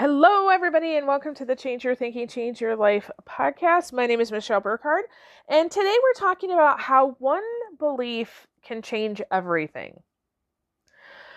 Hello, 0.00 0.48
everybody, 0.48 0.96
and 0.96 1.06
welcome 1.06 1.34
to 1.34 1.44
the 1.44 1.54
Change 1.54 1.84
Your 1.84 1.94
Thinking, 1.94 2.26
Change 2.26 2.58
Your 2.58 2.74
Life 2.74 3.10
podcast. 3.28 3.92
My 3.92 4.06
name 4.06 4.18
is 4.18 4.32
Michelle 4.32 4.58
Burkhardt, 4.62 5.04
and 5.46 5.70
today 5.70 5.94
we're 6.02 6.18
talking 6.18 6.52
about 6.52 6.80
how 6.80 7.16
one 7.18 7.42
belief 7.78 8.46
can 8.62 8.80
change 8.80 9.20
everything. 9.30 10.00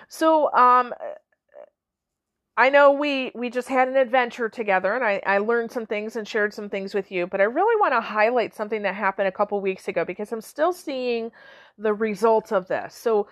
So, 0.07 0.49
um, 0.53 0.93
I 2.55 2.69
know 2.69 2.93
we 2.93 3.33
we 3.35 3.49
just 3.49 3.67
had 3.67 3.89
an 3.89 3.97
adventure 3.97 4.47
together, 4.47 4.93
and 4.95 5.03
I, 5.03 5.21
I 5.25 5.39
learned 5.39 5.69
some 5.69 5.85
things 5.85 6.15
and 6.15 6.25
shared 6.25 6.53
some 6.53 6.69
things 6.69 6.93
with 6.93 7.11
you. 7.11 7.27
But 7.27 7.41
I 7.41 7.43
really 7.43 7.77
want 7.81 7.91
to 7.91 7.99
highlight 7.99 8.55
something 8.55 8.83
that 8.83 8.95
happened 8.95 9.27
a 9.27 9.33
couple 9.33 9.59
weeks 9.59 9.89
ago 9.89 10.05
because 10.05 10.31
I'm 10.31 10.39
still 10.39 10.71
seeing 10.71 11.33
the 11.77 11.93
results 11.93 12.53
of 12.53 12.69
this. 12.69 12.95
So, 12.95 13.27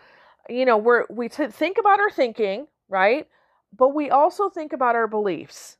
you 0.49 0.65
know, 0.65 0.75
we're 0.75 1.05
we 1.09 1.29
t- 1.29 1.47
think 1.47 1.77
about 1.77 2.01
our 2.01 2.11
thinking, 2.11 2.67
right? 2.89 3.29
But 3.75 3.95
we 3.95 4.09
also 4.09 4.49
think 4.49 4.73
about 4.73 4.95
our 4.95 5.07
beliefs. 5.07 5.77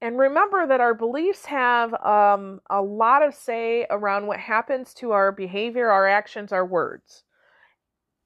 And 0.00 0.18
remember 0.18 0.66
that 0.66 0.80
our 0.80 0.94
beliefs 0.94 1.46
have 1.46 1.94
um, 1.94 2.60
a 2.68 2.82
lot 2.82 3.22
of 3.22 3.34
say 3.34 3.86
around 3.88 4.26
what 4.26 4.38
happens 4.38 4.92
to 4.94 5.12
our 5.12 5.32
behavior, 5.32 5.88
our 5.88 6.06
actions, 6.06 6.52
our 6.52 6.66
words. 6.66 7.24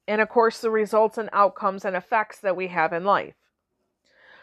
And 0.08 0.20
of 0.20 0.28
course, 0.28 0.60
the 0.60 0.70
results 0.70 1.18
and 1.18 1.30
outcomes 1.32 1.84
and 1.84 1.94
effects 1.94 2.40
that 2.40 2.56
we 2.56 2.66
have 2.68 2.92
in 2.92 3.04
life. 3.04 3.34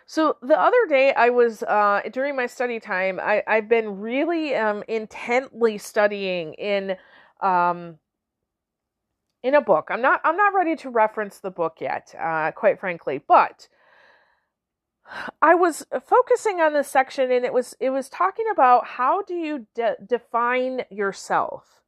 So 0.05 0.37
the 0.41 0.57
other 0.57 0.85
day, 0.87 1.13
I 1.13 1.29
was 1.29 1.63
uh, 1.63 2.01
during 2.13 2.37
my 2.37 2.45
study 2.45 2.79
time. 2.79 3.19
I, 3.21 3.43
have 3.45 3.67
been 3.67 3.99
really 3.99 4.55
um, 4.55 4.81
intently 4.87 5.77
studying 5.77 6.53
in 6.53 6.95
um, 7.41 7.99
in 9.43 9.53
a 9.53 9.61
book. 9.61 9.89
I'm 9.91 10.01
not 10.01 10.21
I'm 10.23 10.37
not 10.37 10.53
ready 10.53 10.77
to 10.77 10.89
reference 10.89 11.39
the 11.39 11.51
book 11.51 11.79
yet, 11.81 12.15
uh, 12.17 12.51
quite 12.51 12.79
frankly, 12.79 13.21
but 13.27 13.67
I 15.41 15.55
was 15.55 15.85
focusing 16.05 16.59
on 16.59 16.73
this 16.73 16.87
section, 16.87 17.31
and 17.31 17.45
it 17.45 17.53
was 17.53 17.75
it 17.79 17.91
was 17.91 18.09
talking 18.09 18.45
about 18.51 18.85
how 18.85 19.21
do 19.21 19.33
you 19.33 19.67
de- 19.73 19.97
define 20.05 20.83
yourself. 20.89 21.81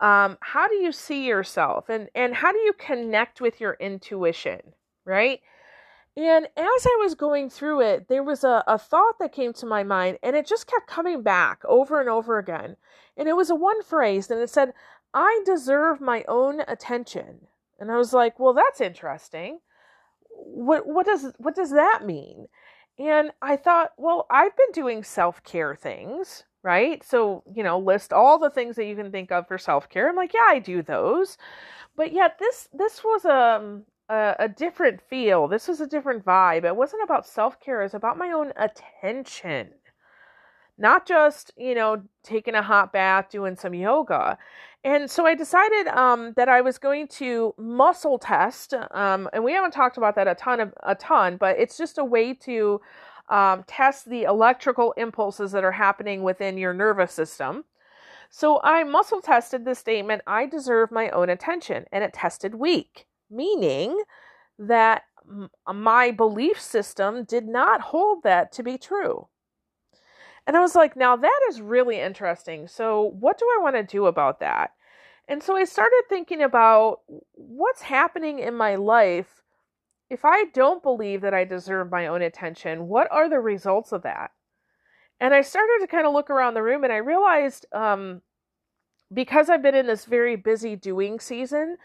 Um, 0.00 0.38
how 0.40 0.68
do 0.68 0.76
you 0.76 0.92
see 0.92 1.26
yourself 1.26 1.88
and 1.88 2.08
and 2.14 2.36
how 2.36 2.52
do 2.52 2.58
you 2.58 2.72
connect 2.72 3.40
with 3.40 3.60
your 3.60 3.76
intuition 3.80 4.60
right 5.04 5.40
and 6.18 6.46
as 6.56 6.86
I 6.86 6.98
was 7.00 7.14
going 7.14 7.48
through 7.48 7.82
it, 7.82 8.08
there 8.08 8.24
was 8.24 8.42
a, 8.42 8.64
a 8.66 8.76
thought 8.76 9.20
that 9.20 9.30
came 9.30 9.52
to 9.52 9.66
my 9.66 9.84
mind, 9.84 10.18
and 10.20 10.34
it 10.34 10.48
just 10.48 10.66
kept 10.66 10.88
coming 10.88 11.22
back 11.22 11.62
over 11.64 12.00
and 12.00 12.08
over 12.08 12.38
again. 12.38 12.76
And 13.16 13.28
it 13.28 13.36
was 13.36 13.50
a 13.50 13.54
one 13.54 13.84
phrase, 13.84 14.28
and 14.28 14.40
it 14.40 14.50
said, 14.50 14.72
I 15.14 15.42
deserve 15.46 16.00
my 16.00 16.24
own 16.26 16.62
attention. 16.66 17.46
And 17.78 17.92
I 17.92 17.96
was 17.96 18.12
like, 18.12 18.40
well, 18.40 18.52
that's 18.52 18.80
interesting. 18.80 19.60
What 20.38 20.86
what 20.86 21.06
does 21.06 21.32
what 21.38 21.54
does 21.54 21.70
that 21.70 22.02
mean? 22.04 22.46
And 22.98 23.30
I 23.42 23.56
thought, 23.56 23.92
well, 23.96 24.26
I've 24.30 24.56
been 24.56 24.72
doing 24.72 25.04
self-care 25.04 25.76
things, 25.76 26.44
right? 26.64 27.02
So, 27.04 27.44
you 27.54 27.62
know, 27.62 27.78
list 27.78 28.12
all 28.12 28.38
the 28.38 28.50
things 28.50 28.74
that 28.76 28.86
you 28.86 28.96
can 28.96 29.12
think 29.12 29.30
of 29.30 29.46
for 29.46 29.56
self-care. 29.58 30.08
I'm 30.08 30.16
like, 30.16 30.34
yeah, 30.34 30.46
I 30.48 30.58
do 30.58 30.82
those. 30.82 31.38
But 31.96 32.12
yet 32.12 32.38
this 32.38 32.68
this 32.72 33.04
was 33.04 33.24
um 33.26 33.84
a, 34.08 34.36
a 34.40 34.48
different 34.48 35.00
feel. 35.02 35.48
This 35.48 35.68
was 35.68 35.80
a 35.80 35.86
different 35.86 36.24
vibe. 36.24 36.64
It 36.64 36.76
wasn't 36.76 37.04
about 37.04 37.26
self 37.26 37.60
care, 37.60 37.80
it 37.80 37.84
was 37.84 37.94
about 37.94 38.18
my 38.18 38.32
own 38.32 38.52
attention. 38.56 39.74
Not 40.78 41.06
just, 41.06 41.52
you 41.56 41.74
know, 41.74 42.02
taking 42.22 42.54
a 42.54 42.62
hot 42.62 42.92
bath, 42.92 43.30
doing 43.30 43.56
some 43.56 43.74
yoga. 43.74 44.38
And 44.84 45.10
so 45.10 45.26
I 45.26 45.34
decided 45.34 45.88
um, 45.88 46.32
that 46.36 46.48
I 46.48 46.60
was 46.60 46.78
going 46.78 47.08
to 47.08 47.54
muscle 47.58 48.18
test, 48.18 48.74
um, 48.92 49.28
and 49.32 49.42
we 49.42 49.52
haven't 49.52 49.72
talked 49.72 49.96
about 49.96 50.14
that 50.14 50.28
a 50.28 50.34
ton 50.36 50.60
of 50.60 50.72
a 50.84 50.94
ton, 50.94 51.36
but 51.36 51.58
it's 51.58 51.76
just 51.76 51.98
a 51.98 52.04
way 52.04 52.32
to 52.34 52.80
um, 53.28 53.64
test 53.66 54.08
the 54.08 54.22
electrical 54.22 54.92
impulses 54.92 55.52
that 55.52 55.64
are 55.64 55.72
happening 55.72 56.22
within 56.22 56.56
your 56.56 56.72
nervous 56.72 57.12
system. 57.12 57.64
So 58.30 58.60
I 58.62 58.84
muscle 58.84 59.20
tested 59.20 59.64
the 59.64 59.74
statement, 59.74 60.22
I 60.26 60.46
deserve 60.46 60.92
my 60.92 61.10
own 61.10 61.28
attention, 61.28 61.86
and 61.92 62.04
it 62.04 62.12
tested 62.12 62.54
weak 62.54 63.06
meaning 63.30 64.02
that 64.58 65.02
my 65.72 66.10
belief 66.10 66.60
system 66.60 67.24
did 67.24 67.46
not 67.46 67.80
hold 67.80 68.22
that 68.22 68.52
to 68.52 68.62
be 68.62 68.78
true. 68.78 69.28
And 70.48 70.56
I 70.56 70.60
was 70.60 70.74
like, 70.74 70.96
now 70.96 71.14
that 71.14 71.40
is 71.50 71.60
really 71.60 72.00
interesting. 72.00 72.66
So, 72.66 73.12
what 73.20 73.38
do 73.38 73.44
I 73.44 73.62
want 73.62 73.76
to 73.76 73.84
do 73.84 74.06
about 74.06 74.40
that? 74.40 74.72
And 75.28 75.42
so 75.42 75.54
I 75.54 75.64
started 75.64 76.04
thinking 76.08 76.40
about 76.42 77.00
what's 77.34 77.82
happening 77.82 78.38
in 78.38 78.54
my 78.54 78.76
life 78.76 79.42
if 80.08 80.24
I 80.24 80.44
don't 80.54 80.82
believe 80.82 81.20
that 81.20 81.34
I 81.34 81.44
deserve 81.44 81.90
my 81.90 82.06
own 82.06 82.22
attention. 82.22 82.88
What 82.88 83.08
are 83.12 83.28
the 83.28 83.40
results 83.40 83.92
of 83.92 84.02
that? 84.02 84.30
And 85.20 85.34
I 85.34 85.42
started 85.42 85.78
to 85.82 85.86
kind 85.86 86.06
of 86.06 86.14
look 86.14 86.30
around 86.30 86.54
the 86.54 86.62
room 86.62 86.82
and 86.82 86.92
I 86.92 86.96
realized 86.96 87.66
um, 87.72 88.22
because 89.12 89.50
I've 89.50 89.62
been 89.62 89.74
in 89.74 89.86
this 89.86 90.06
very 90.06 90.36
busy 90.36 90.76
doing 90.76 91.20
season, 91.20 91.76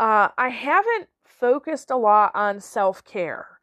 uh, 0.00 0.30
I 0.36 0.48
haven't 0.48 1.08
focused 1.24 1.92
a 1.92 1.96
lot 1.96 2.32
on 2.34 2.58
self 2.58 3.04
care. 3.04 3.57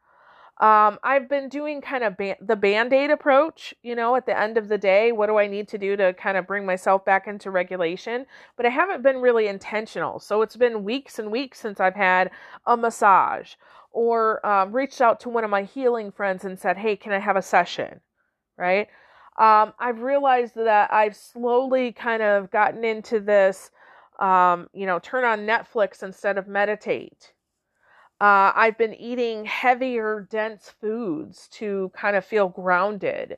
Um, 0.61 0.99
I've 1.03 1.27
been 1.27 1.49
doing 1.49 1.81
kind 1.81 2.03
of 2.03 2.15
ba- 2.15 2.37
the 2.39 2.55
band 2.55 2.93
aid 2.93 3.11
approach, 3.11 3.73
you 3.83 3.93
know, 3.93 4.15
at 4.15 4.25
the 4.25 4.39
end 4.39 4.57
of 4.57 4.69
the 4.69 4.77
day, 4.77 5.11
what 5.11 5.27
do 5.27 5.37
I 5.37 5.47
need 5.47 5.67
to 5.69 5.77
do 5.77 5.97
to 5.97 6.13
kind 6.13 6.37
of 6.37 6.47
bring 6.47 6.65
myself 6.65 7.03
back 7.03 7.27
into 7.27 7.51
regulation? 7.51 8.25
But 8.55 8.65
I 8.65 8.69
haven't 8.69 9.03
been 9.03 9.17
really 9.17 9.47
intentional. 9.47 10.19
So 10.19 10.41
it's 10.41 10.55
been 10.55 10.85
weeks 10.85 11.19
and 11.19 11.29
weeks 11.29 11.59
since 11.59 11.81
I've 11.81 11.95
had 11.95 12.31
a 12.65 12.77
massage 12.77 13.55
or 13.91 14.45
um, 14.45 14.71
reached 14.71 15.01
out 15.01 15.19
to 15.21 15.29
one 15.29 15.43
of 15.43 15.49
my 15.49 15.63
healing 15.63 16.11
friends 16.11 16.45
and 16.45 16.57
said, 16.57 16.77
hey, 16.77 16.95
can 16.95 17.11
I 17.11 17.19
have 17.19 17.35
a 17.35 17.41
session? 17.41 17.99
Right? 18.57 18.87
Um, 19.37 19.73
I've 19.77 20.01
realized 20.01 20.55
that 20.55 20.93
I've 20.93 21.17
slowly 21.17 21.91
kind 21.91 22.23
of 22.23 22.49
gotten 22.49 22.85
into 22.85 23.19
this 23.19 23.71
um, 24.19 24.69
you 24.73 24.85
know, 24.85 24.99
turn 24.99 25.25
on 25.25 25.45
Netflix 25.45 26.03
instead 26.03 26.37
of 26.37 26.47
meditate. 26.47 27.33
Uh, 28.21 28.51
I've 28.55 28.77
been 28.77 28.93
eating 28.93 29.45
heavier, 29.45 30.27
dense 30.29 30.69
foods 30.81 31.49
to 31.53 31.91
kind 31.95 32.15
of 32.15 32.23
feel 32.25 32.47
grounded. 32.49 33.37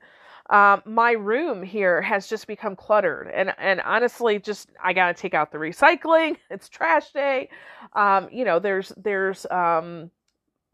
Um, 0.49 0.81
my 0.85 1.11
room 1.11 1.63
here 1.63 2.01
has 2.01 2.27
just 2.27 2.47
become 2.47 2.75
cluttered, 2.75 3.29
and 3.33 3.53
and 3.57 3.81
honestly, 3.81 4.39
just 4.39 4.69
I 4.81 4.93
gotta 4.93 5.13
take 5.13 5.33
out 5.33 5.51
the 5.51 5.57
recycling. 5.57 6.37
It's 6.51 6.69
trash 6.69 7.11
day. 7.11 7.49
Um, 7.93 8.29
you 8.31 8.45
know, 8.45 8.59
there's 8.59 8.93
there's 8.97 9.45
um, 9.51 10.11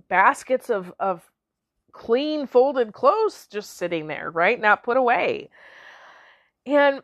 baskets 0.09 0.69
of 0.69 0.93
of 0.99 1.23
clean 1.93 2.47
folded 2.47 2.93
clothes 2.93 3.47
just 3.51 3.77
sitting 3.77 4.07
there, 4.07 4.31
right, 4.31 4.59
not 4.59 4.83
put 4.83 4.97
away, 4.97 5.49
and 6.65 7.01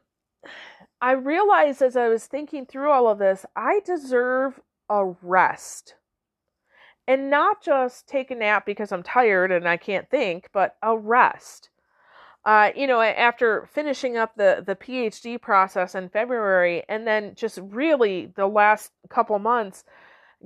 I 1.02 1.12
realized 1.12 1.82
as 1.82 1.98
I 1.98 2.08
was 2.08 2.26
thinking 2.26 2.66
through 2.66 2.90
all 2.92 3.08
of 3.10 3.20
this, 3.20 3.46
I 3.56 3.82
deserve 3.82 4.62
a 4.90 5.06
rest. 5.22 5.96
And 7.10 7.32
not 7.32 7.64
just 7.64 8.08
take 8.08 8.30
a 8.30 8.36
nap 8.36 8.68
because 8.68 8.92
I'm 8.92 9.02
tired 9.02 9.52
and 9.52 9.68
I 9.68 9.78
can't 9.78 10.08
think, 10.12 10.48
but 10.54 10.76
a 10.84 10.96
rest. 10.96 11.72
Uh, 12.46 12.70
you 12.76 12.86
know, 12.86 13.02
after 13.02 13.68
finishing 13.74 14.16
up 14.16 14.36
the, 14.36 14.64
the 14.64 14.76
PhD 14.76 15.42
process 15.42 15.96
in 15.96 16.10
February 16.10 16.84
and 16.88 17.08
then 17.08 17.34
just 17.34 17.58
really 17.64 18.28
the 18.36 18.46
last 18.46 18.92
couple 19.10 19.40
months 19.40 19.86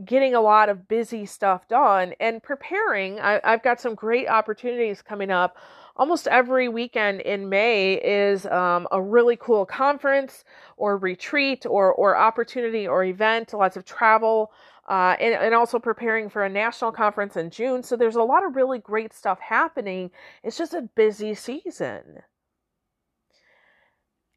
getting 0.06 0.36
a 0.36 0.40
lot 0.40 0.70
of 0.70 0.88
busy 0.88 1.26
stuff 1.26 1.68
done 1.68 2.14
and 2.22 2.42
preparing, 2.42 3.20
I, 3.20 3.42
I've 3.44 3.62
got 3.62 3.82
some 3.82 3.94
great 3.94 4.30
opportunities 4.30 5.02
coming 5.02 5.32
up 5.32 5.58
almost 5.96 6.28
every 6.28 6.70
weekend 6.70 7.22
in 7.22 7.50
May 7.50 7.96
is 7.96 8.46
um, 8.48 8.88
a 8.92 9.02
really 9.02 9.36
cool 9.36 9.66
conference 9.66 10.44
or 10.78 10.98
retreat 10.98 11.66
or, 11.66 11.94
or 11.94 12.18
opportunity 12.18 12.88
or 12.88 13.04
event, 13.04 13.54
lots 13.54 13.78
of 13.78 13.86
travel, 13.86 14.52
uh, 14.88 15.16
and, 15.20 15.34
and 15.36 15.54
also 15.54 15.80
preparing 15.80 16.30
for 16.30 16.44
a 16.44 16.50
national 16.50 16.92
conference 16.92 17.36
in 17.36 17.50
June. 17.50 17.84
So 17.84 17.96
there's 17.96 18.16
a 18.16 18.24
lot 18.24 18.46
of 18.46 18.56
really 18.56 18.80
great 18.80 19.14
stuff 19.14 19.40
happening. 19.40 20.12
It's 20.44 20.58
just 20.58 20.74
a 20.74 20.90
busy 20.96 21.34
season. 21.34 22.20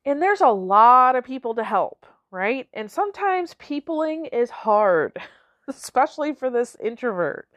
And 0.05 0.23
there's 0.23 0.41
a 0.41 0.49
lot 0.49 1.17
of 1.17 1.25
people 1.25 1.55
to 1.57 1.65
help, 1.65 2.07
right? 2.31 2.69
And 2.73 2.91
sometimes 2.91 3.55
peopling 3.55 4.27
is 4.27 4.51
hard. 4.51 5.19
especially 5.69 6.33
for 6.33 6.49
this 6.49 6.77
introvert. 6.81 7.49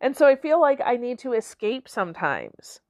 And 0.00 0.16
so 0.16 0.26
I 0.26 0.34
feel 0.34 0.60
like 0.60 0.80
I 0.84 0.96
need 0.96 1.20
to 1.20 1.32
escape 1.32 1.88
sometimes 1.88 2.80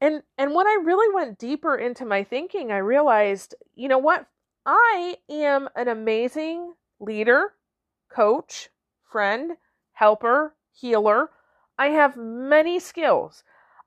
and 0.00 0.22
and 0.38 0.54
when 0.54 0.66
i 0.66 0.78
really 0.82 1.14
went 1.14 1.38
deeper 1.38 1.76
into 1.76 2.04
my 2.04 2.24
thinking 2.24 2.72
i 2.72 2.78
realized 2.78 3.54
you 3.74 3.88
know 3.88 3.98
what 3.98 4.26
i 4.66 5.16
am 5.28 5.68
an 5.76 5.88
amazing 5.88 6.72
leader 6.98 7.52
coach 8.14 8.68
friend 9.10 9.52
helper 9.92 10.54
healer. 10.72 11.30
I 11.78 11.88
have 11.88 12.16
many 12.16 12.78
skills. 12.78 13.42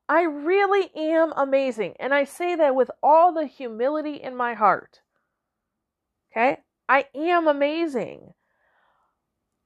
I 0.09 0.23
really 0.23 0.91
am 0.95 1.31
amazing 1.35 1.95
and 1.99 2.13
i 2.13 2.23
say 2.23 2.55
that 2.55 2.75
with 2.75 2.91
all 3.01 3.33
the 3.33 3.45
humility 3.45 4.15
in 4.15 4.35
my 4.35 4.53
heart. 4.53 5.01
Okay? 6.31 6.57
I 6.89 7.05
am 7.15 7.47
amazing. 7.47 8.33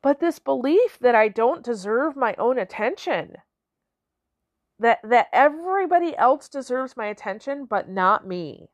But 0.04 0.20
this 0.20 0.40
belief 0.40 1.00
that 1.00 1.16
i 1.16 1.28
don't 1.28 1.66
deserve 1.66 2.16
my 2.16 2.36
own 2.38 2.58
attention 2.60 3.38
that 4.80 5.00
that 5.04 5.28
everybody 5.34 6.16
else 6.16 6.48
deserves 6.48 6.96
my 6.96 7.08
attention 7.08 7.66
but 7.66 7.90
not 7.90 8.28
me. 8.28 8.70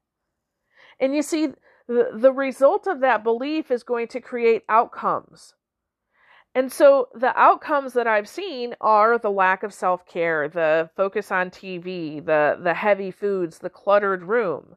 And 0.99 1.15
you 1.15 1.21
see 1.21 1.47
the, 1.87 2.11
the 2.13 2.31
result 2.31 2.87
of 2.87 2.99
that 2.99 3.23
belief 3.23 3.71
is 3.71 3.83
going 3.83 4.07
to 4.09 4.21
create 4.21 4.63
outcomes. 4.69 5.55
And 6.55 6.71
so 6.71 7.09
the 7.15 7.37
outcomes 7.39 7.93
that 7.93 8.05
I've 8.07 8.29
seen 8.29 8.75
are 8.79 9.17
the 9.17 9.31
lack 9.31 9.63
of 9.63 9.73
self-care, 9.73 10.49
the 10.49 10.89
focus 10.95 11.31
on 11.31 11.49
TV, 11.49 12.23
the 12.23 12.59
the 12.61 12.73
heavy 12.75 13.11
foods, 13.11 13.57
the 13.57 13.69
cluttered 13.69 14.23
room. 14.23 14.75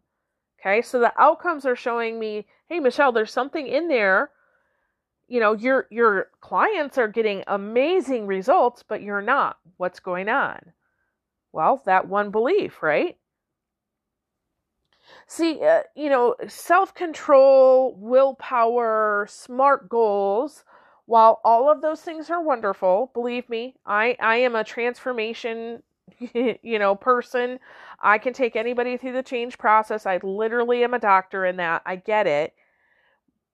Okay? 0.61 0.81
So 0.83 0.99
the 0.99 1.13
outcomes 1.21 1.67
are 1.67 1.77
showing 1.77 2.19
me, 2.19 2.47
"Hey 2.69 2.81
Michelle, 2.81 3.13
there's 3.13 3.33
something 3.33 3.67
in 3.67 3.89
there. 3.89 4.31
You 5.29 5.41
know, 5.41 5.53
your 5.53 5.87
your 5.91 6.31
clients 6.41 6.99
are 6.99 7.09
getting 7.09 7.45
amazing 7.47 8.27
results, 8.27 8.83
but 8.83 9.03
you're 9.03 9.23
not. 9.23 9.59
What's 9.77 10.01
going 10.01 10.29
on?" 10.29 10.73
Well, 11.53 11.83
that 11.87 12.09
one 12.09 12.31
belief, 12.31 12.83
right? 12.83 13.19
See, 15.27 15.63
uh, 15.63 15.83
you 15.95 16.09
know, 16.11 16.37
self 16.49 16.95
control, 16.95 17.95
willpower, 17.99 19.27
smart 19.29 19.89
goals, 19.89 20.65
while 21.07 21.41
all 21.45 21.71
of 21.71 21.81
those 21.83 22.01
things 22.03 22.31
are 22.31 22.43
wonderful, 22.43 23.11
believe 23.15 23.49
me, 23.49 23.77
I, 23.87 24.17
I 24.21 24.37
am 24.39 24.57
a 24.57 24.65
transformation, 24.65 25.83
you 26.35 26.79
know, 26.79 26.95
person. 26.95 27.59
I 28.01 28.19
can 28.19 28.33
take 28.33 28.57
anybody 28.57 28.97
through 28.97 29.13
the 29.13 29.23
change 29.23 29.59
process. 29.59 30.07
I 30.07 30.19
literally 30.23 30.85
am 30.85 30.95
a 30.95 30.99
doctor 30.99 31.45
in 31.47 31.57
that. 31.57 31.83
I 31.87 31.97
get 31.97 32.27
it. 32.27 32.55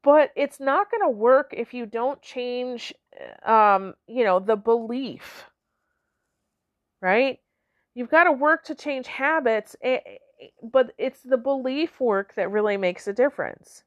But 0.04 0.32
it's 0.37 0.60
not 0.60 0.90
going 0.90 1.02
to 1.02 1.08
work 1.10 1.52
if 1.56 1.75
you 1.75 1.87
don't 1.87 2.22
change, 2.22 2.94
um, 3.44 3.94
you 4.06 4.25
know, 4.25 4.38
the 4.40 4.56
belief, 4.56 5.46
right? 7.00 7.38
You've 7.94 8.10
got 8.10 8.25
to 8.25 8.32
work 8.32 8.64
to 8.64 8.75
change 8.75 9.06
habits, 9.06 9.76
eh, 9.82 10.00
eh, 10.06 10.46
but 10.62 10.93
it's 10.99 11.20
the 11.22 11.37
belief 11.37 12.00
work 12.00 12.34
that 12.37 12.50
really 12.50 12.76
makes 12.76 13.06
a 13.08 13.12
difference. 13.12 13.84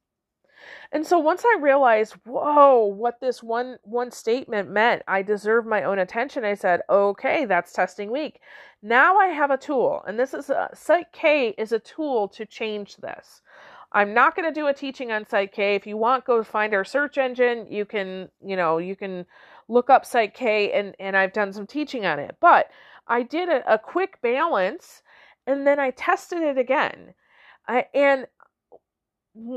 And 0.92 1.06
so 1.06 1.20
once 1.20 1.44
I 1.46 1.60
realized, 1.62 2.14
whoa, 2.26 2.86
what 2.86 3.20
this 3.20 3.44
one 3.44 3.78
one 3.84 4.12
statement 4.12 4.70
meant, 4.70 5.04
I 5.08 5.22
deserve 5.22 5.66
my 5.66 5.84
own 5.84 6.00
attention. 6.00 6.46
I 6.46 6.56
said, 6.56 6.82
okay, 6.90 7.46
that's 7.46 7.74
testing 7.74 8.12
week. 8.12 8.40
Now 8.82 9.18
I 9.18 9.28
have 9.28 9.52
a 9.52 9.58
tool, 9.58 10.04
and 10.08 10.20
this 10.20 10.34
is 10.34 10.50
a, 10.50 10.70
Psych 10.74 11.12
K 11.12 11.56
is 11.58 11.72
a 11.72 11.80
tool 11.80 12.28
to 12.30 12.46
change 12.46 12.98
this. 12.98 13.42
I'm 13.92 14.14
not 14.14 14.36
going 14.36 14.48
to 14.48 14.60
do 14.60 14.68
a 14.68 14.74
teaching 14.74 15.12
on 15.12 15.28
Psych 15.28 15.54
K. 15.54 15.76
If 15.76 15.88
you 15.88 15.98
want, 15.98 16.26
go 16.26 16.44
find 16.44 16.74
our 16.74 16.84
search 16.84 17.18
engine. 17.18 17.66
You 17.70 17.86
can, 17.86 18.30
you 18.46 18.56
know, 18.56 18.78
you 18.78 18.96
can 18.96 19.26
look 19.68 19.90
up 19.90 20.06
Psych 20.06 20.34
K, 20.34 20.72
and 20.72 20.96
and 21.00 21.16
I've 21.16 21.34
done 21.34 21.54
some 21.54 21.66
teaching 21.66 22.06
on 22.06 22.20
it. 22.20 22.36
But 22.40 22.70
I 23.08 23.24
did 23.24 23.50
a, 23.50 23.74
a 23.74 23.80
quick 23.80 24.22
balance, 24.22 25.02
and 25.48 25.66
then 25.66 25.80
I 25.80 25.92
tested 25.92 26.42
it 26.42 26.58
again. 26.58 27.14
I, 27.68 27.86
and 27.94 28.28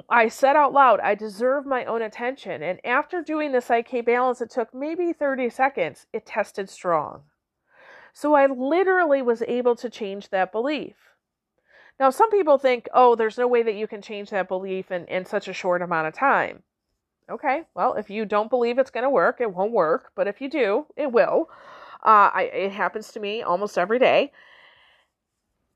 I 0.09 0.29
said 0.29 0.57
out 0.57 0.73
loud, 0.73 1.01
I 1.01 1.15
deserve 1.15 1.65
my 1.65 1.85
own 1.85 2.03
attention. 2.03 2.63
And 2.63 2.81
after 2.85 3.23
doing 3.23 3.53
this 3.53 3.71
IK 3.71 4.05
balance, 4.05 4.41
it 4.41 4.51
took 4.51 4.75
maybe 4.75 5.13
30 5.13 5.51
seconds. 5.51 6.07
It 6.13 6.27
tested 6.27 6.69
strong. 6.69 7.23
So 8.13 8.35
I 8.35 8.47
literally 8.47 9.23
was 9.23 9.43
able 9.43 9.77
to 9.77 9.89
change 9.89 10.31
that 10.31 10.51
belief. 10.51 10.97
Now, 12.01 12.11
some 12.11 12.31
people 12.31 12.59
think, 12.59 12.89
oh, 12.93 13.15
there's 13.15 13.39
no 13.39 13.47
way 13.47 13.63
that 13.63 13.75
you 13.75 13.87
can 13.87 14.03
change 14.03 14.31
that 14.31 14.49
belief 14.49 14.91
in, 14.91 15.05
in 15.07 15.25
such 15.25 15.49
a 15.49 15.53
short 15.53 15.83
amount 15.83 16.09
of 16.09 16.15
time. 16.15 16.63
Okay, 17.31 17.63
well, 17.75 17.95
if 17.95 18.09
you 18.09 18.25
don't 18.25 18.49
believe 18.51 18.79
it's 18.79 18.91
going 18.91 19.05
to 19.05 19.11
work, 19.11 19.41
it 19.41 19.55
won't 19.55 19.73
work. 19.73 20.13
But 20.15 20.27
if 20.29 20.41
you 20.41 20.49
do, 20.49 20.87
it 20.97 21.13
will. 21.13 21.51
Uh, 22.05 22.31
I, 22.33 22.51
it 22.53 22.73
happens 22.73 23.13
to 23.13 23.21
me 23.21 23.43
almost 23.43 23.77
every 23.77 23.99
day. 23.99 24.33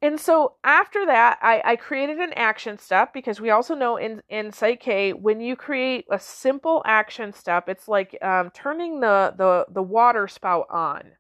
And 0.03 0.19
so 0.19 0.57
after 0.65 1.07
that, 1.07 1.39
I, 1.41 1.63
I, 1.65 1.77
created 1.77 2.19
an 2.19 2.33
action 2.33 2.77
step 2.77 3.15
because 3.15 3.41
we 3.41 3.51
also 3.51 3.77
know 3.77 3.97
in, 3.97 4.21
in 4.29 4.51
K, 4.51 5.13
when 5.13 5.41
you 5.41 5.55
create 5.55 6.07
a 6.11 6.19
simple 6.19 6.83
action 6.85 7.33
step, 7.33 7.69
it's 7.69 7.87
like 7.87 8.19
um, 8.21 8.51
turning 8.51 8.99
the, 8.99 9.33
the, 9.39 9.67
the 9.73 9.83
water 9.83 10.27
spout 10.27 10.67
on. 10.71 11.13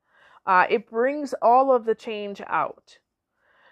Uh, 0.44 0.66
it 0.68 0.90
brings 0.90 1.32
all 1.40 1.72
of 1.72 1.84
the 1.84 1.94
change 1.94 2.42
out. 2.48 2.98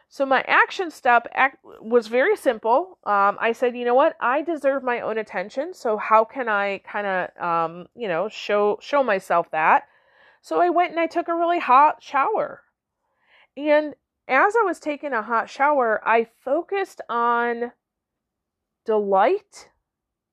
So 0.09 0.25
my 0.25 0.43
action 0.47 0.93
step 0.93 1.27
act, 1.35 1.59
was 1.81 2.07
very 2.07 2.37
simple. 2.37 2.99
Um, 3.05 3.37
I 3.41 3.53
said, 3.53 3.77
you 3.77 3.85
know 3.85 3.95
what, 3.97 4.17
I 4.21 4.43
deserve 4.43 4.85
my 4.85 5.01
own 5.01 5.19
attention. 5.19 5.75
So 5.75 5.97
how 5.97 6.25
can 6.25 6.49
I 6.49 6.79
kind 6.79 7.07
of, 7.07 7.43
um, 7.43 7.87
you 7.97 8.07
know, 8.07 8.29
show 8.29 8.79
show 8.81 9.03
myself 9.03 9.51
that? 9.51 9.89
So 10.41 10.61
I 10.61 10.71
went 10.71 10.93
and 10.93 11.01
I 11.01 11.07
took 11.07 11.29
a 11.29 11.35
really 11.35 11.61
hot 11.61 12.03
shower, 12.03 12.63
and 13.57 13.95
as 14.31 14.55
I 14.57 14.65
was 14.65 14.79
taking 14.79 15.13
a 15.13 15.23
hot 15.23 15.51
shower, 15.51 16.01
I 16.07 16.29
focused 16.45 17.01
on 17.09 17.73
delight 18.87 19.71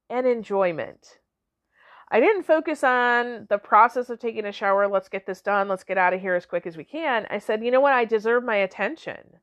and 0.07 0.27
enjoyment. 0.27 1.17
I 2.09 2.19
didn't 2.19 2.43
focus 2.43 2.83
on 2.83 3.47
the 3.49 3.57
process 3.57 4.09
of 4.09 4.19
taking 4.19 4.45
a 4.45 4.51
shower. 4.51 4.87
Let's 4.87 5.09
get 5.09 5.25
this 5.25 5.41
done. 5.41 5.67
Let's 5.67 5.83
get 5.83 5.97
out 5.97 6.13
of 6.13 6.21
here 6.21 6.35
as 6.35 6.45
quick 6.45 6.67
as 6.67 6.77
we 6.77 6.83
can. 6.83 7.25
I 7.29 7.39
said, 7.39 7.65
you 7.65 7.71
know 7.71 7.81
what? 7.81 7.91
I 7.91 8.05
deserve 8.05 8.45
my 8.45 8.55
attention. 8.55 9.39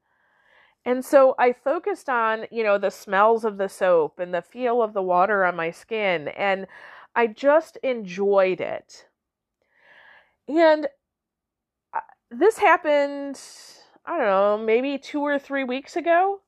And 0.85 1.05
so 1.05 1.35
I 1.39 1.53
focused 1.53 2.09
on, 2.09 2.47
you 2.51 2.63
know, 2.63 2.79
the 2.79 2.91
smells 2.91 3.45
of 3.45 3.59
the 3.59 3.69
soap 3.69 4.19
and 4.19 4.33
the 4.33 4.41
feel 4.41 4.83
of 4.83 4.95
the 4.95 5.03
water 5.03 5.45
on 5.45 5.57
my 5.57 5.73
skin. 5.73 6.29
And 6.29 6.67
I 7.17 7.27
just 7.27 7.77
enjoyed 7.79 8.61
it. 8.61 9.09
And 10.47 10.87
uh, 11.93 12.01
this 12.31 12.59
happened 12.59 13.41
I 14.07 14.19
don't 14.19 14.27
know, 14.27 14.59
maybe 14.59 14.99
two 14.99 15.21
or 15.21 15.39
three 15.39 15.65
weeks 15.65 15.97
ago. 15.97 16.41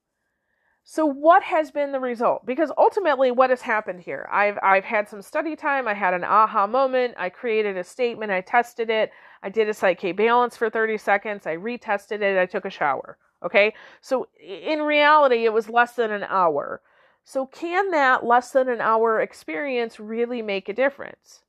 So 0.89 1.05
what 1.05 1.43
has 1.43 1.73
been 1.73 1.91
the 1.91 1.99
result? 1.99 2.47
Because 2.47 2.71
ultimately 2.79 3.33
what 3.33 3.51
has 3.51 3.61
happened 3.63 4.03
here? 4.03 4.29
I've 4.31 4.57
I've 4.63 4.85
had 4.85 5.09
some 5.09 5.21
study 5.21 5.57
time, 5.57 5.89
I 5.89 5.95
had 5.95 6.15
an 6.15 6.23
aha 6.23 6.69
moment, 6.69 7.15
I 7.19 7.29
created 7.29 7.77
a 7.77 7.83
statement, 7.83 8.31
I 8.31 8.41
tested 8.41 8.89
it, 8.89 9.11
I 9.43 9.49
did 9.49 9.69
a 9.69 9.75
Psych 9.75 9.99
K 9.99 10.13
balance 10.13 10.57
for 10.57 10.71
30 10.71 10.97
seconds, 10.99 11.45
I 11.45 11.57
retested 11.57 12.23
it, 12.23 12.39
I 12.39 12.47
took 12.47 12.65
a 12.67 12.71
shower. 12.71 13.19
Okay? 13.45 13.75
So 14.01 14.29
in 14.41 14.83
reality 14.83 15.45
it 15.45 15.53
was 15.53 15.69
less 15.69 15.95
than 15.95 16.13
an 16.13 16.25
hour. 16.25 16.83
So 17.25 17.47
can 17.47 17.91
that 17.91 18.25
less 18.25 18.53
than 18.53 18.69
an 18.69 18.81
hour 18.81 19.21
experience 19.21 19.99
really 19.99 20.41
make 20.41 20.69
a 20.69 20.73
difference? 20.73 21.43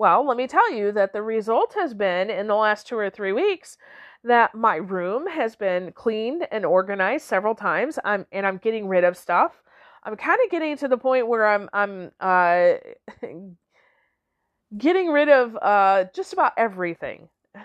Well, 0.00 0.26
let 0.26 0.38
me 0.38 0.46
tell 0.46 0.72
you 0.72 0.92
that 0.92 1.12
the 1.12 1.20
result 1.20 1.74
has 1.74 1.92
been 1.92 2.30
in 2.30 2.46
the 2.46 2.54
last 2.54 2.88
2 2.88 2.96
or 2.96 3.10
3 3.10 3.34
weeks 3.34 3.76
that 4.24 4.54
my 4.54 4.76
room 4.76 5.26
has 5.26 5.56
been 5.56 5.92
cleaned 5.92 6.48
and 6.50 6.64
organized 6.64 7.26
several 7.26 7.54
times. 7.54 7.98
I'm 8.02 8.24
and 8.32 8.46
I'm 8.46 8.56
getting 8.56 8.88
rid 8.88 9.04
of 9.04 9.14
stuff. 9.14 9.62
I'm 10.02 10.16
kind 10.16 10.38
of 10.42 10.50
getting 10.50 10.78
to 10.78 10.88
the 10.88 10.96
point 10.96 11.28
where 11.28 11.46
I'm 11.46 11.68
I'm 11.74 12.12
uh, 12.18 12.76
getting 14.78 15.08
rid 15.08 15.28
of 15.28 15.58
uh, 15.60 16.04
just 16.14 16.32
about 16.32 16.54
everything. 16.56 17.28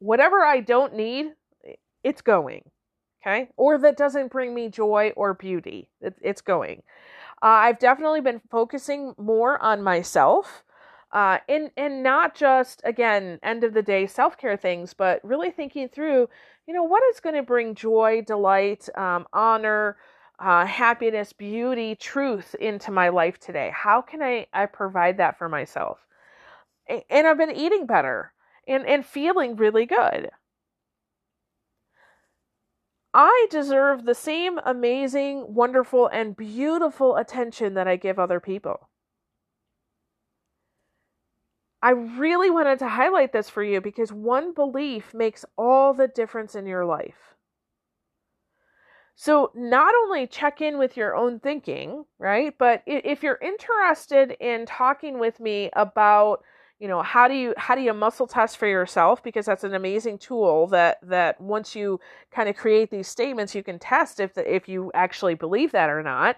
Whatever 0.00 0.44
I 0.44 0.58
don't 0.58 0.96
need, 0.96 1.26
it's 2.02 2.22
going. 2.22 2.64
Okay, 3.22 3.50
or 3.56 3.78
that 3.78 3.96
doesn't 3.96 4.32
bring 4.32 4.52
me 4.52 4.68
joy 4.68 5.12
or 5.14 5.34
beauty, 5.34 5.90
it, 6.00 6.16
it's 6.20 6.40
going. 6.40 6.82
Uh, 7.40 7.70
I've 7.70 7.78
definitely 7.78 8.20
been 8.20 8.40
focusing 8.50 9.14
more 9.16 9.62
on 9.62 9.80
myself 9.80 10.64
uh, 11.12 11.38
and 11.48 11.70
and 11.76 12.02
not 12.02 12.34
just 12.34 12.80
again 12.84 13.38
end 13.42 13.64
of 13.64 13.74
the 13.74 13.82
day 13.82 14.06
self 14.06 14.36
care 14.38 14.56
things, 14.56 14.94
but 14.94 15.20
really 15.24 15.50
thinking 15.50 15.88
through, 15.88 16.28
you 16.66 16.74
know, 16.74 16.84
what 16.84 17.02
is 17.12 17.20
going 17.20 17.34
to 17.34 17.42
bring 17.42 17.74
joy, 17.74 18.22
delight, 18.26 18.88
um, 18.96 19.26
honor, 19.32 19.96
uh, 20.38 20.64
happiness, 20.66 21.32
beauty, 21.32 21.94
truth 21.96 22.54
into 22.56 22.92
my 22.92 23.08
life 23.08 23.38
today. 23.38 23.72
How 23.74 24.00
can 24.00 24.22
I 24.22 24.46
I 24.52 24.66
provide 24.66 25.18
that 25.18 25.38
for 25.38 25.48
myself? 25.48 25.98
And 27.08 27.26
I've 27.26 27.38
been 27.38 27.56
eating 27.56 27.86
better 27.86 28.32
and 28.68 28.86
and 28.86 29.04
feeling 29.04 29.56
really 29.56 29.86
good. 29.86 30.30
I 33.12 33.48
deserve 33.50 34.04
the 34.04 34.14
same 34.14 34.60
amazing, 34.64 35.54
wonderful, 35.54 36.06
and 36.06 36.36
beautiful 36.36 37.16
attention 37.16 37.74
that 37.74 37.88
I 37.88 37.96
give 37.96 38.20
other 38.20 38.38
people. 38.38 38.89
I 41.82 41.90
really 41.90 42.50
wanted 42.50 42.78
to 42.80 42.88
highlight 42.88 43.32
this 43.32 43.48
for 43.48 43.62
you 43.62 43.80
because 43.80 44.12
one 44.12 44.52
belief 44.52 45.14
makes 45.14 45.44
all 45.56 45.94
the 45.94 46.08
difference 46.08 46.54
in 46.54 46.66
your 46.66 46.84
life. 46.84 47.34
So, 49.14 49.50
not 49.54 49.92
only 50.04 50.26
check 50.26 50.62
in 50.62 50.78
with 50.78 50.96
your 50.96 51.14
own 51.14 51.40
thinking, 51.40 52.04
right? 52.18 52.54
But 52.56 52.82
if 52.86 53.22
you're 53.22 53.38
interested 53.42 54.30
in 54.40 54.64
talking 54.64 55.18
with 55.18 55.40
me 55.40 55.68
about, 55.74 56.42
you 56.78 56.88
know, 56.88 57.02
how 57.02 57.28
do 57.28 57.34
you 57.34 57.52
how 57.58 57.74
do 57.74 57.82
you 57.82 57.92
muscle 57.92 58.26
test 58.26 58.56
for 58.56 58.66
yourself 58.66 59.22
because 59.22 59.44
that's 59.44 59.64
an 59.64 59.74
amazing 59.74 60.18
tool 60.18 60.66
that 60.68 60.98
that 61.02 61.38
once 61.38 61.76
you 61.76 62.00
kind 62.30 62.48
of 62.48 62.56
create 62.56 62.90
these 62.90 63.08
statements 63.08 63.54
you 63.54 63.62
can 63.62 63.78
test 63.78 64.20
if 64.20 64.32
the, 64.32 64.54
if 64.54 64.68
you 64.70 64.90
actually 64.94 65.34
believe 65.34 65.72
that 65.72 65.90
or 65.90 66.02
not 66.02 66.36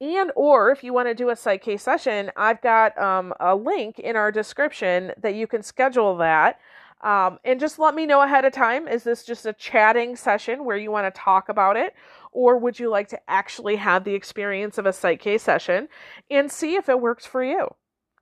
and 0.00 0.32
or 0.36 0.70
if 0.70 0.82
you 0.84 0.92
want 0.92 1.08
to 1.08 1.14
do 1.14 1.30
a 1.30 1.36
Psych 1.36 1.62
K 1.62 1.76
session 1.76 2.30
i've 2.36 2.60
got 2.62 2.96
um, 2.98 3.32
a 3.40 3.54
link 3.54 3.98
in 3.98 4.16
our 4.16 4.32
description 4.32 5.12
that 5.20 5.34
you 5.34 5.46
can 5.46 5.62
schedule 5.62 6.16
that 6.18 6.58
Um, 7.02 7.38
and 7.44 7.60
just 7.60 7.78
let 7.78 7.94
me 7.94 8.06
know 8.06 8.22
ahead 8.22 8.46
of 8.46 8.52
time 8.54 8.88
is 8.88 9.04
this 9.04 9.24
just 9.24 9.44
a 9.46 9.52
chatting 9.52 10.16
session 10.16 10.64
where 10.64 10.78
you 10.78 10.90
want 10.90 11.06
to 11.12 11.20
talk 11.20 11.50
about 11.50 11.76
it? 11.76 11.92
Or 12.32 12.56
would 12.58 12.78
you 12.78 12.88
like 12.88 13.08
to 13.08 13.20
actually 13.28 13.76
have 13.76 14.04
the 14.04 14.14
experience 14.14 14.78
of 14.78 14.86
a 14.86 14.92
Psych-K 14.92 15.38
session 15.38 15.88
and 16.30 16.50
see 16.50 16.76
if 16.76 16.88
it 16.88 16.98
works 17.00 17.26
for 17.26 17.44
you? 17.44 17.68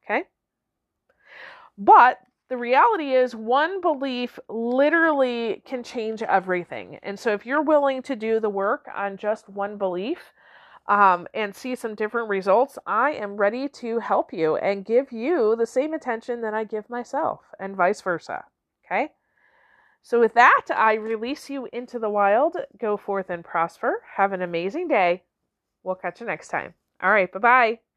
Okay. 0.04 0.24
But 1.78 2.18
the 2.48 2.56
reality 2.56 3.12
is, 3.14 3.34
one 3.36 3.80
belief 3.80 4.38
literally 4.48 5.62
can 5.64 5.82
change 5.84 6.22
everything. 6.22 6.98
And 7.02 7.18
so, 7.18 7.32
if 7.32 7.46
you're 7.46 7.62
willing 7.62 8.02
to 8.02 8.16
do 8.16 8.40
the 8.40 8.50
work 8.50 8.86
on 8.94 9.16
just 9.16 9.48
one 9.48 9.78
belief 9.78 10.32
um, 10.86 11.26
and 11.32 11.54
see 11.54 11.74
some 11.74 11.94
different 11.94 12.28
results, 12.28 12.78
I 12.86 13.12
am 13.12 13.36
ready 13.36 13.68
to 13.68 14.00
help 14.00 14.32
you 14.32 14.56
and 14.56 14.84
give 14.84 15.12
you 15.12 15.54
the 15.56 15.66
same 15.66 15.94
attention 15.94 16.40
that 16.42 16.54
I 16.54 16.64
give 16.64 16.90
myself, 16.90 17.40
and 17.58 17.76
vice 17.76 18.00
versa. 18.00 18.44
Okay? 18.84 19.10
So, 20.02 20.18
with 20.18 20.34
that, 20.34 20.66
I 20.74 20.94
release 20.94 21.48
you 21.48 21.68
into 21.72 21.98
the 22.00 22.10
wild. 22.10 22.56
Go 22.80 22.96
forth 22.96 23.30
and 23.30 23.44
prosper. 23.44 24.02
Have 24.16 24.32
an 24.32 24.42
amazing 24.42 24.88
day. 24.88 25.22
We'll 25.84 25.94
catch 25.94 26.20
you 26.20 26.26
next 26.26 26.48
time. 26.48 26.74
All 27.00 27.10
right. 27.10 27.30
Bye 27.32 27.38
bye. 27.38 27.91